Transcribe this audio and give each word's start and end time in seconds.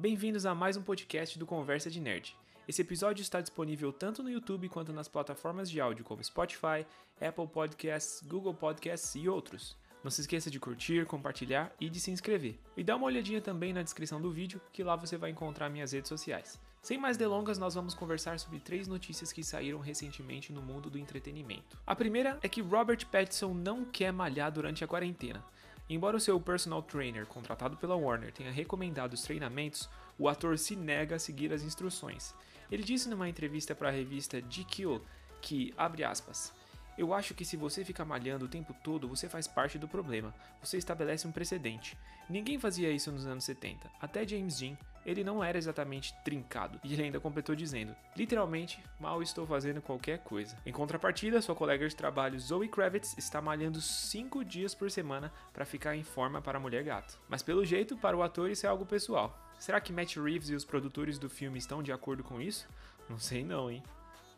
Bem-vindos 0.00 0.46
a 0.46 0.54
mais 0.54 0.76
um 0.76 0.82
podcast 0.82 1.36
do 1.40 1.44
Conversa 1.44 1.90
de 1.90 2.00
Nerd. 2.00 2.36
Esse 2.68 2.82
episódio 2.82 3.20
está 3.20 3.40
disponível 3.40 3.92
tanto 3.92 4.22
no 4.22 4.30
YouTube 4.30 4.68
quanto 4.68 4.92
nas 4.92 5.08
plataformas 5.08 5.68
de 5.68 5.80
áudio 5.80 6.04
como 6.04 6.22
Spotify, 6.22 6.86
Apple 7.20 7.48
Podcasts, 7.48 8.22
Google 8.24 8.54
Podcasts 8.54 9.16
e 9.16 9.28
outros. 9.28 9.76
Não 10.04 10.08
se 10.12 10.20
esqueça 10.20 10.52
de 10.52 10.60
curtir, 10.60 11.04
compartilhar 11.04 11.74
e 11.80 11.90
de 11.90 11.98
se 11.98 12.12
inscrever. 12.12 12.60
E 12.76 12.84
dá 12.84 12.94
uma 12.94 13.06
olhadinha 13.06 13.40
também 13.40 13.72
na 13.72 13.82
descrição 13.82 14.20
do 14.22 14.30
vídeo, 14.30 14.60
que 14.72 14.84
lá 14.84 14.94
você 14.94 15.16
vai 15.16 15.30
encontrar 15.30 15.68
minhas 15.68 15.90
redes 15.90 16.08
sociais. 16.08 16.60
Sem 16.80 16.96
mais 16.96 17.16
delongas, 17.16 17.58
nós 17.58 17.74
vamos 17.74 17.92
conversar 17.92 18.38
sobre 18.38 18.60
três 18.60 18.86
notícias 18.86 19.32
que 19.32 19.42
saíram 19.42 19.80
recentemente 19.80 20.52
no 20.52 20.62
mundo 20.62 20.88
do 20.88 20.96
entretenimento. 20.96 21.76
A 21.84 21.96
primeira 21.96 22.38
é 22.40 22.48
que 22.48 22.62
Robert 22.62 23.04
Pattinson 23.10 23.52
não 23.52 23.84
quer 23.84 24.12
malhar 24.12 24.52
durante 24.52 24.84
a 24.84 24.86
quarentena. 24.86 25.44
Embora 25.88 26.16
o 26.16 26.20
seu 26.20 26.38
personal 26.38 26.82
trainer, 26.82 27.26
contratado 27.26 27.76
pela 27.76 27.96
Warner, 27.96 28.32
tenha 28.32 28.52
recomendado 28.52 29.14
os 29.14 29.22
treinamentos, 29.22 29.88
o 30.18 30.28
ator 30.28 30.58
se 30.58 30.76
nega 30.76 31.16
a 31.16 31.18
seguir 31.18 31.52
as 31.52 31.62
instruções. 31.62 32.34
Ele 32.70 32.82
disse 32.82 33.08
numa 33.08 33.28
entrevista 33.28 33.74
para 33.74 33.88
a 33.88 33.92
revista 33.92 34.40
GQ 34.40 35.00
que, 35.40 35.72
abre 35.78 36.04
aspas, 36.04 36.52
eu 36.98 37.14
acho 37.14 37.32
que 37.32 37.44
se 37.44 37.56
você 37.56 37.84
fica 37.84 38.04
malhando 38.04 38.44
o 38.44 38.48
tempo 38.48 38.74
todo, 38.82 39.08
você 39.08 39.28
faz 39.28 39.46
parte 39.46 39.78
do 39.78 39.86
problema. 39.86 40.34
Você 40.60 40.76
estabelece 40.76 41.28
um 41.28 41.32
precedente. 41.32 41.96
Ninguém 42.28 42.58
fazia 42.58 42.90
isso 42.90 43.12
nos 43.12 43.24
anos 43.24 43.44
70. 43.44 43.88
Até 44.00 44.26
James 44.26 44.58
Dean, 44.58 44.76
ele 45.04 45.24
não 45.24 45.42
era 45.42 45.58
exatamente 45.58 46.14
trincado. 46.24 46.80
E 46.84 46.92
ele 46.92 47.04
ainda 47.04 47.20
completou 47.20 47.54
dizendo: 47.54 47.94
literalmente, 48.16 48.82
mal 48.98 49.22
estou 49.22 49.46
fazendo 49.46 49.82
qualquer 49.82 50.18
coisa. 50.18 50.56
Em 50.64 50.72
contrapartida, 50.72 51.42
sua 51.42 51.54
colega 51.54 51.88
de 51.88 51.96
trabalho 51.96 52.38
Zoe 52.38 52.68
Kravitz 52.68 53.16
está 53.18 53.40
malhando 53.40 53.80
5 53.80 54.44
dias 54.44 54.74
por 54.74 54.90
semana 54.90 55.32
para 55.52 55.64
ficar 55.64 55.96
em 55.96 56.02
forma 56.02 56.40
para 56.40 56.58
a 56.58 56.60
mulher 56.60 56.82
gato. 56.82 57.18
Mas 57.28 57.42
pelo 57.42 57.64
jeito, 57.64 57.96
para 57.96 58.16
o 58.16 58.22
ator 58.22 58.50
isso 58.50 58.66
é 58.66 58.68
algo 58.68 58.86
pessoal. 58.86 59.38
Será 59.58 59.80
que 59.80 59.92
Matt 59.92 60.16
Reeves 60.16 60.50
e 60.50 60.54
os 60.54 60.64
produtores 60.64 61.18
do 61.18 61.28
filme 61.28 61.58
estão 61.58 61.82
de 61.82 61.92
acordo 61.92 62.22
com 62.22 62.40
isso? 62.40 62.68
Não 63.08 63.18
sei 63.18 63.44
não, 63.44 63.70
hein? 63.70 63.82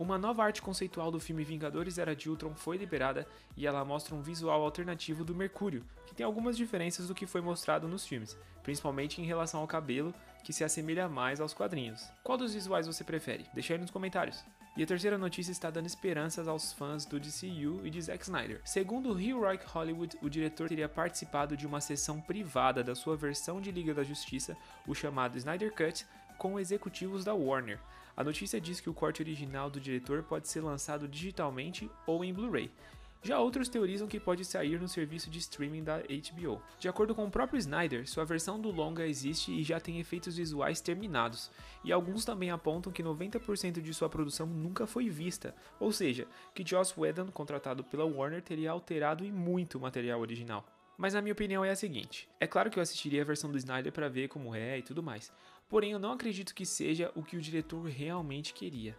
Uma 0.00 0.16
nova 0.16 0.42
arte 0.42 0.62
conceitual 0.62 1.10
do 1.10 1.20
filme 1.20 1.44
Vingadores 1.44 1.98
Era 1.98 2.16
de 2.16 2.30
Ultron 2.30 2.54
foi 2.54 2.78
liberada 2.78 3.26
e 3.54 3.66
ela 3.66 3.84
mostra 3.84 4.14
um 4.14 4.22
visual 4.22 4.62
alternativo 4.62 5.26
do 5.26 5.34
Mercúrio, 5.34 5.84
que 6.06 6.14
tem 6.14 6.24
algumas 6.24 6.56
diferenças 6.56 7.06
do 7.06 7.14
que 7.14 7.26
foi 7.26 7.42
mostrado 7.42 7.86
nos 7.86 8.06
filmes, 8.06 8.34
principalmente 8.62 9.20
em 9.20 9.26
relação 9.26 9.60
ao 9.60 9.66
cabelo, 9.66 10.14
que 10.42 10.54
se 10.54 10.64
assemelha 10.64 11.06
mais 11.06 11.38
aos 11.38 11.52
quadrinhos. 11.52 12.08
Qual 12.24 12.38
dos 12.38 12.54
visuais 12.54 12.86
você 12.86 13.04
prefere? 13.04 13.44
Deixa 13.52 13.74
aí 13.74 13.78
nos 13.78 13.90
comentários. 13.90 14.42
E 14.74 14.82
a 14.82 14.86
terceira 14.86 15.18
notícia 15.18 15.52
está 15.52 15.68
dando 15.68 15.86
esperanças 15.86 16.48
aos 16.48 16.72
fãs 16.72 17.04
do 17.04 17.20
DCU 17.20 17.84
e 17.84 17.90
de 17.90 18.00
Zack 18.00 18.22
Snyder. 18.22 18.62
Segundo 18.64 19.10
o 19.10 19.40
Rock 19.40 19.66
Hollywood, 19.66 20.16
o 20.22 20.30
diretor 20.30 20.68
teria 20.68 20.88
participado 20.88 21.56
de 21.56 21.66
uma 21.66 21.80
sessão 21.80 22.22
privada 22.22 22.82
da 22.82 22.94
sua 22.94 23.16
versão 23.16 23.60
de 23.60 23.70
Liga 23.70 23.92
da 23.92 24.02
Justiça, 24.02 24.56
o 24.86 24.94
chamado 24.94 25.36
Snyder 25.36 25.74
Cut, 25.74 26.06
com 26.40 26.58
executivos 26.58 27.22
da 27.22 27.34
Warner. 27.34 27.78
A 28.16 28.24
notícia 28.24 28.58
diz 28.58 28.80
que 28.80 28.88
o 28.88 28.94
corte 28.94 29.20
original 29.20 29.68
do 29.68 29.78
diretor 29.78 30.22
pode 30.22 30.48
ser 30.48 30.62
lançado 30.62 31.06
digitalmente 31.06 31.90
ou 32.06 32.24
em 32.24 32.32
Blu-ray. 32.32 32.70
Já 33.22 33.38
outros 33.38 33.68
teorizam 33.68 34.08
que 34.08 34.18
pode 34.18 34.42
sair 34.46 34.80
no 34.80 34.88
serviço 34.88 35.28
de 35.28 35.38
streaming 35.38 35.84
da 35.84 35.98
HBO. 35.98 36.62
De 36.78 36.88
acordo 36.88 37.14
com 37.14 37.26
o 37.26 37.30
próprio 37.30 37.58
Snyder, 37.58 38.08
sua 38.08 38.24
versão 38.24 38.58
do 38.58 38.70
longa 38.70 39.06
existe 39.06 39.52
e 39.52 39.62
já 39.62 39.78
tem 39.78 40.00
efeitos 40.00 40.38
visuais 40.38 40.80
terminados, 40.80 41.50
e 41.84 41.92
alguns 41.92 42.24
também 42.24 42.50
apontam 42.50 42.90
que 42.90 43.02
90% 43.02 43.82
de 43.82 43.92
sua 43.92 44.08
produção 44.08 44.46
nunca 44.46 44.86
foi 44.86 45.10
vista, 45.10 45.54
ou 45.78 45.92
seja, 45.92 46.26
que 46.54 46.66
Joss 46.66 46.98
Whedon, 46.98 47.26
contratado 47.26 47.84
pela 47.84 48.06
Warner, 48.06 48.40
teria 48.40 48.70
alterado 48.70 49.26
e 49.26 49.30
muito 49.30 49.76
o 49.76 49.80
material 49.82 50.22
original. 50.22 50.64
Mas 51.00 51.14
a 51.14 51.22
minha 51.22 51.32
opinião 51.32 51.64
é 51.64 51.70
a 51.70 51.74
seguinte: 51.74 52.28
é 52.38 52.46
claro 52.46 52.68
que 52.68 52.78
eu 52.78 52.82
assistiria 52.82 53.22
a 53.22 53.24
versão 53.24 53.50
do 53.50 53.56
Snyder 53.56 53.90
para 53.90 54.06
ver 54.06 54.28
como 54.28 54.54
é 54.54 54.78
e 54.78 54.82
tudo 54.82 55.02
mais, 55.02 55.32
porém 55.66 55.92
eu 55.92 55.98
não 55.98 56.12
acredito 56.12 56.54
que 56.54 56.66
seja 56.66 57.10
o 57.14 57.22
que 57.22 57.38
o 57.38 57.40
diretor 57.40 57.82
realmente 57.86 58.52
queria. 58.52 58.94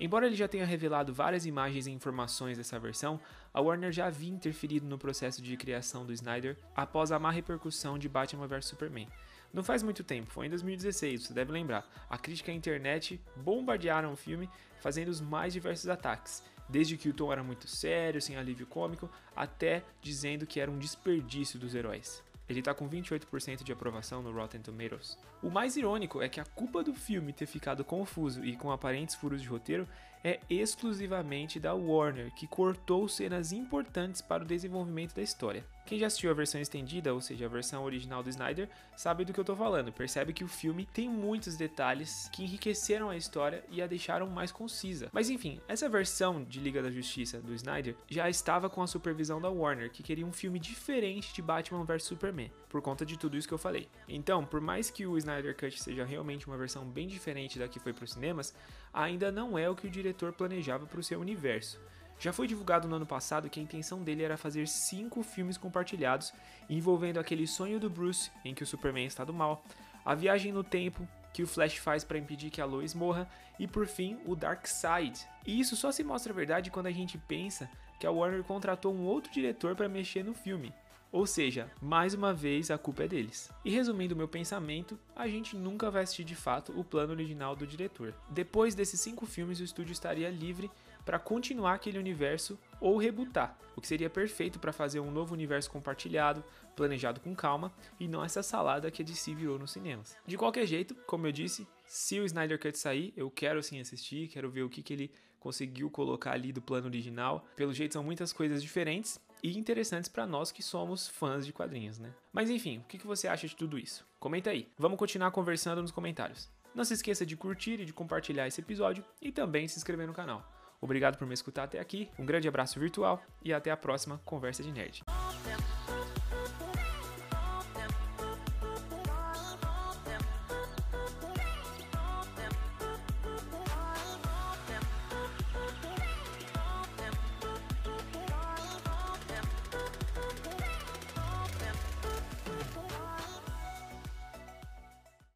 Embora 0.00 0.26
ele 0.26 0.34
já 0.34 0.48
tenha 0.48 0.64
revelado 0.64 1.12
várias 1.12 1.44
imagens 1.44 1.86
e 1.86 1.90
informações 1.90 2.56
dessa 2.56 2.78
versão, 2.78 3.20
a 3.52 3.60
Warner 3.60 3.92
já 3.92 4.06
havia 4.06 4.32
interferido 4.32 4.86
no 4.86 4.96
processo 4.96 5.42
de 5.42 5.54
criação 5.58 6.06
do 6.06 6.12
Snyder 6.14 6.56
após 6.74 7.12
a 7.12 7.18
má 7.18 7.30
repercussão 7.30 7.98
de 7.98 8.08
Batman 8.08 8.46
vs 8.46 8.64
Superman. 8.64 9.06
Não 9.52 9.62
faz 9.62 9.82
muito 9.82 10.02
tempo, 10.02 10.30
foi 10.30 10.46
em 10.46 10.50
2016, 10.50 11.26
você 11.26 11.34
deve 11.34 11.52
lembrar. 11.52 11.86
A 12.08 12.16
crítica 12.16 12.50
e 12.50 12.54
a 12.54 12.56
internet 12.56 13.20
bombardearam 13.36 14.12
o 14.12 14.16
filme, 14.16 14.48
fazendo 14.80 15.08
os 15.08 15.20
mais 15.20 15.52
diversos 15.52 15.88
ataques, 15.88 16.42
desde 16.68 16.96
que 16.96 17.10
o 17.10 17.12
tom 17.12 17.30
era 17.30 17.44
muito 17.44 17.68
sério, 17.68 18.22
sem 18.22 18.36
alívio 18.36 18.66
cômico, 18.66 19.10
até 19.36 19.84
dizendo 20.00 20.46
que 20.46 20.58
era 20.58 20.70
um 20.70 20.78
desperdício 20.78 21.58
dos 21.58 21.74
heróis. 21.74 22.22
Ele 22.48 22.60
está 22.60 22.74
com 22.74 22.88
28% 22.88 23.62
de 23.62 23.72
aprovação 23.72 24.22
no 24.22 24.32
Rotten 24.32 24.60
Tomatoes. 24.60 25.18
O 25.42 25.50
mais 25.50 25.76
irônico 25.76 26.20
é 26.22 26.28
que 26.28 26.40
a 26.40 26.44
culpa 26.44 26.82
do 26.82 26.94
filme 26.94 27.32
ter 27.32 27.46
ficado 27.46 27.84
confuso 27.84 28.44
e 28.44 28.56
com 28.56 28.70
aparentes 28.70 29.14
furos 29.14 29.40
de 29.42 29.48
roteiro 29.48 29.86
é 30.24 30.40
exclusivamente 30.48 31.58
da 31.58 31.74
Warner, 31.74 32.32
que 32.34 32.46
cortou 32.46 33.08
cenas 33.08 33.52
importantes 33.52 34.22
para 34.22 34.42
o 34.42 34.46
desenvolvimento 34.46 35.14
da 35.14 35.22
história. 35.22 35.64
Quem 35.84 35.98
já 35.98 36.06
assistiu 36.06 36.30
a 36.30 36.34
versão 36.34 36.60
estendida, 36.60 37.12
ou 37.12 37.20
seja, 37.20 37.46
a 37.46 37.48
versão 37.48 37.82
original 37.82 38.22
do 38.22 38.30
Snyder, 38.30 38.68
sabe 38.96 39.24
do 39.24 39.32
que 39.32 39.40
eu 39.40 39.44
tô 39.44 39.56
falando. 39.56 39.92
Percebe 39.92 40.32
que 40.32 40.44
o 40.44 40.48
filme 40.48 40.86
tem 40.86 41.08
muitos 41.08 41.56
detalhes 41.56 42.30
que 42.32 42.44
enriqueceram 42.44 43.10
a 43.10 43.16
história 43.16 43.64
e 43.68 43.82
a 43.82 43.86
deixaram 43.86 44.28
mais 44.28 44.52
concisa. 44.52 45.08
Mas 45.12 45.28
enfim, 45.28 45.60
essa 45.66 45.88
versão 45.88 46.44
de 46.44 46.60
Liga 46.60 46.82
da 46.82 46.90
Justiça 46.90 47.40
do 47.40 47.52
Snyder 47.54 47.96
já 48.08 48.30
estava 48.30 48.70
com 48.70 48.80
a 48.80 48.86
supervisão 48.86 49.40
da 49.40 49.50
Warner, 49.50 49.90
que 49.90 50.04
queria 50.04 50.24
um 50.24 50.32
filme 50.32 50.60
diferente 50.60 51.34
de 51.34 51.42
Batman 51.42 51.84
vs 51.84 52.04
Superman, 52.04 52.52
por 52.68 52.80
conta 52.80 53.04
de 53.04 53.18
tudo 53.18 53.36
isso 53.36 53.48
que 53.48 53.54
eu 53.54 53.58
falei. 53.58 53.88
Então, 54.08 54.46
por 54.46 54.60
mais 54.60 54.88
que 54.88 55.04
o 55.04 55.18
Snyder 55.18 55.56
Cut 55.56 55.82
seja 55.82 56.04
realmente 56.04 56.46
uma 56.46 56.56
versão 56.56 56.84
bem 56.84 57.08
diferente 57.08 57.58
da 57.58 57.66
que 57.66 57.80
foi 57.80 57.92
para 57.92 58.04
os 58.04 58.12
cinemas, 58.12 58.54
ainda 58.92 59.32
não 59.32 59.58
é 59.58 59.68
o 59.68 59.74
que 59.74 59.88
o 59.88 59.90
diretor 59.90 60.11
planejava 60.32 60.86
para 60.86 61.00
o 61.00 61.02
seu 61.02 61.20
universo. 61.20 61.80
Já 62.18 62.32
foi 62.32 62.46
divulgado 62.46 62.86
no 62.86 62.96
ano 62.96 63.06
passado 63.06 63.50
que 63.50 63.58
a 63.58 63.62
intenção 63.62 64.02
dele 64.02 64.22
era 64.22 64.36
fazer 64.36 64.68
cinco 64.68 65.22
filmes 65.22 65.58
compartilhados 65.58 66.32
envolvendo 66.70 67.18
aquele 67.18 67.46
sonho 67.46 67.80
do 67.80 67.90
Bruce 67.90 68.30
em 68.44 68.54
que 68.54 68.62
o 68.62 68.66
Superman 68.66 69.06
está 69.06 69.24
do 69.24 69.32
mal, 69.32 69.64
a 70.04 70.14
viagem 70.14 70.52
no 70.52 70.62
tempo 70.62 71.06
que 71.32 71.42
o 71.42 71.46
Flash 71.46 71.78
faz 71.78 72.04
para 72.04 72.18
impedir 72.18 72.50
que 72.50 72.60
a 72.60 72.64
Lois 72.64 72.94
morra 72.94 73.28
e 73.58 73.66
por 73.66 73.86
fim 73.86 74.18
o 74.26 74.36
Dark 74.36 74.66
Side. 74.66 75.26
E 75.46 75.58
isso 75.58 75.74
só 75.74 75.90
se 75.90 76.04
mostra 76.04 76.32
verdade 76.32 76.70
quando 76.70 76.86
a 76.86 76.92
gente 76.92 77.16
pensa 77.16 77.68
que 77.98 78.06
a 78.06 78.10
Warner 78.10 78.44
contratou 78.44 78.94
um 78.94 79.04
outro 79.04 79.32
diretor 79.32 79.74
para 79.74 79.88
mexer 79.88 80.24
no 80.24 80.34
filme. 80.34 80.72
Ou 81.12 81.26
seja, 81.26 81.70
mais 81.78 82.14
uma 82.14 82.32
vez 82.32 82.70
a 82.70 82.78
culpa 82.78 83.04
é 83.04 83.08
deles. 83.08 83.50
E 83.62 83.70
resumindo 83.70 84.16
meu 84.16 84.26
pensamento, 84.26 84.98
a 85.14 85.28
gente 85.28 85.54
nunca 85.54 85.90
vai 85.90 86.04
assistir 86.04 86.24
de 86.24 86.34
fato 86.34 86.72
o 86.74 86.82
plano 86.82 87.12
original 87.12 87.54
do 87.54 87.66
diretor. 87.66 88.14
Depois 88.30 88.74
desses 88.74 88.98
cinco 88.98 89.26
filmes, 89.26 89.60
o 89.60 89.62
estúdio 89.62 89.92
estaria 89.92 90.30
livre 90.30 90.70
para 91.04 91.18
continuar 91.18 91.74
aquele 91.74 91.98
universo 91.98 92.58
ou 92.80 92.96
rebutar, 92.96 93.58
o 93.76 93.80
que 93.82 93.88
seria 93.88 94.08
perfeito 94.08 94.58
para 94.58 94.72
fazer 94.72 95.00
um 95.00 95.10
novo 95.10 95.34
universo 95.34 95.70
compartilhado, 95.70 96.42
planejado 96.74 97.20
com 97.20 97.34
calma 97.34 97.70
e 98.00 98.08
não 98.08 98.24
essa 98.24 98.42
salada 98.42 98.90
que 98.90 99.02
a 99.02 99.04
DC 99.04 99.34
virou 99.34 99.58
nos 99.58 99.72
cinemas. 99.72 100.16
De 100.26 100.38
qualquer 100.38 100.64
jeito, 100.64 100.94
como 101.06 101.26
eu 101.26 101.32
disse, 101.32 101.68
se 101.84 102.20
o 102.20 102.24
Snyder 102.24 102.58
Cut 102.58 102.78
sair, 102.78 103.12
eu 103.14 103.30
quero 103.30 103.62
sim 103.62 103.78
assistir, 103.78 104.28
quero 104.28 104.50
ver 104.50 104.62
o 104.62 104.70
que, 104.70 104.82
que 104.82 104.94
ele 104.94 105.10
conseguiu 105.38 105.90
colocar 105.90 106.32
ali 106.32 106.52
do 106.52 106.62
plano 106.62 106.86
original. 106.86 107.44
Pelo 107.54 107.74
jeito 107.74 107.92
são 107.92 108.02
muitas 108.02 108.32
coisas 108.32 108.62
diferentes 108.62 109.20
e 109.42 109.58
interessantes 109.58 110.08
para 110.08 110.26
nós 110.26 110.52
que 110.52 110.62
somos 110.62 111.08
fãs 111.08 111.44
de 111.44 111.52
quadrinhos, 111.52 111.98
né? 111.98 112.12
Mas 112.32 112.48
enfim, 112.48 112.78
o 112.78 112.84
que, 112.84 113.06
você 113.06 113.26
acha 113.26 113.46
de 113.46 113.56
tudo 113.56 113.78
isso? 113.78 114.06
Comenta 114.20 114.50
aí. 114.50 114.68
Vamos 114.78 114.98
continuar 114.98 115.30
conversando 115.30 115.82
nos 115.82 115.90
comentários. 115.90 116.48
Não 116.74 116.84
se 116.84 116.94
esqueça 116.94 117.26
de 117.26 117.36
curtir 117.36 117.80
e 117.80 117.84
de 117.84 117.92
compartilhar 117.92 118.46
esse 118.46 118.60
episódio 118.60 119.04
e 119.20 119.32
também 119.32 119.68
se 119.68 119.78
inscrever 119.78 120.06
no 120.06 120.14
canal. 120.14 120.46
Obrigado 120.80 121.16
por 121.16 121.26
me 121.26 121.34
escutar 121.34 121.64
até 121.64 121.78
aqui, 121.78 122.10
um 122.18 122.26
grande 122.26 122.48
abraço 122.48 122.80
virtual 122.80 123.22
e 123.44 123.52
até 123.52 123.70
a 123.70 123.76
próxima 123.76 124.20
Conversa 124.24 124.62
de 124.62 124.72
Nerd. 124.72 125.04